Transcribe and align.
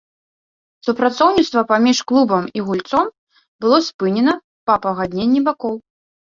Супрацоўніцтва 0.85 1.61
паміж 1.71 1.97
клубам 2.11 2.43
і 2.61 2.63
гульцом 2.69 3.05
было 3.67 3.77
спынена 3.89 4.33
па 4.71 4.79
пагадненні 4.87 5.39
бакоў. 5.51 5.75